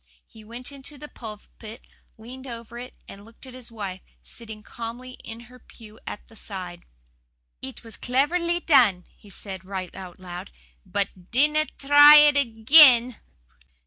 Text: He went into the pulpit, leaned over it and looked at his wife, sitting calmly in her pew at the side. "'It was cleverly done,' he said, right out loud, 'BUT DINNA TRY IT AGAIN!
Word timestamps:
He 0.25 0.43
went 0.43 0.71
into 0.71 0.97
the 0.97 1.07
pulpit, 1.07 1.85
leaned 2.17 2.47
over 2.47 2.79
it 2.79 2.95
and 3.07 3.23
looked 3.23 3.45
at 3.45 3.53
his 3.53 3.71
wife, 3.71 4.01
sitting 4.23 4.63
calmly 4.63 5.11
in 5.23 5.41
her 5.41 5.59
pew 5.59 5.99
at 6.07 6.27
the 6.27 6.35
side. 6.35 6.85
"'It 7.61 7.83
was 7.83 7.97
cleverly 7.97 8.61
done,' 8.61 9.05
he 9.15 9.29
said, 9.29 9.63
right 9.63 9.93
out 9.95 10.19
loud, 10.19 10.49
'BUT 10.87 11.29
DINNA 11.29 11.67
TRY 11.77 12.15
IT 12.15 12.35
AGAIN! 12.35 13.17